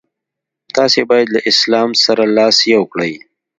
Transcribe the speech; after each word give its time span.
تاسي 0.75 1.01
باید 1.09 1.27
له 1.35 1.39
اسلام 1.51 1.89
سره 2.03 2.23
لاس 2.37 2.57
یو 2.73 2.83
کړئ. 2.93 3.13